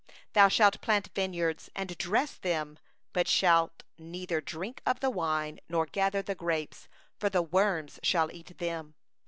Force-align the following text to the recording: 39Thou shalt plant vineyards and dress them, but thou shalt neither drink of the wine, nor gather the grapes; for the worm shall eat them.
39Thou 0.33 0.49
shalt 0.51 0.81
plant 0.81 1.09
vineyards 1.13 1.69
and 1.75 1.95
dress 1.99 2.33
them, 2.33 2.79
but 3.13 3.27
thou 3.27 3.31
shalt 3.31 3.83
neither 3.99 4.41
drink 4.41 4.81
of 4.83 4.99
the 4.99 5.11
wine, 5.11 5.59
nor 5.69 5.85
gather 5.85 6.23
the 6.23 6.33
grapes; 6.33 6.87
for 7.19 7.29
the 7.29 7.43
worm 7.43 7.87
shall 8.01 8.31
eat 8.31 8.57
them. 8.57 8.95